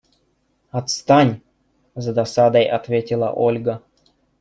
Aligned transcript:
Отстань!– 0.71 1.41
с 1.95 2.11
досадой 2.11 2.65
ответила 2.67 3.31
Ольга. 3.35 3.83